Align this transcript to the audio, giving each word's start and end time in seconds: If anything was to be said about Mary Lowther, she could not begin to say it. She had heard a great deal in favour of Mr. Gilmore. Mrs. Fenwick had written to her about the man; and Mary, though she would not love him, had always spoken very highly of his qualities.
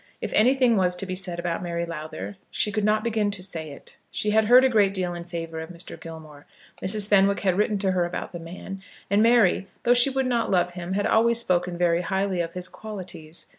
If 0.19 0.33
anything 0.33 0.77
was 0.77 0.95
to 0.95 1.05
be 1.05 1.13
said 1.13 1.37
about 1.37 1.61
Mary 1.61 1.85
Lowther, 1.85 2.35
she 2.49 2.71
could 2.71 2.83
not 2.83 3.03
begin 3.03 3.29
to 3.29 3.43
say 3.43 3.69
it. 3.69 3.97
She 4.09 4.31
had 4.31 4.45
heard 4.45 4.63
a 4.63 4.67
great 4.69 4.95
deal 4.95 5.13
in 5.13 5.25
favour 5.25 5.59
of 5.59 5.69
Mr. 5.69 5.95
Gilmore. 5.99 6.47
Mrs. 6.81 7.07
Fenwick 7.07 7.41
had 7.41 7.55
written 7.55 7.77
to 7.77 7.91
her 7.91 8.03
about 8.03 8.31
the 8.31 8.39
man; 8.39 8.81
and 9.11 9.21
Mary, 9.21 9.67
though 9.83 9.93
she 9.93 10.09
would 10.09 10.25
not 10.25 10.49
love 10.49 10.71
him, 10.71 10.93
had 10.93 11.05
always 11.05 11.37
spoken 11.39 11.77
very 11.77 12.01
highly 12.01 12.41
of 12.41 12.53
his 12.53 12.67
qualities. 12.67 13.45